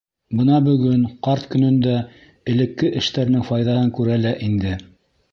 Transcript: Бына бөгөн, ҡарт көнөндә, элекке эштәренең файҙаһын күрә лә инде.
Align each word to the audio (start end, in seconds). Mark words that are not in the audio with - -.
Бына 0.37 0.53
бөгөн, 0.67 1.01
ҡарт 1.27 1.43
көнөндә, 1.55 1.93
элекке 2.53 2.89
эштәренең 3.01 3.43
файҙаһын 3.51 3.91
күрә 3.99 4.17
лә 4.23 4.33
инде. 4.47 4.73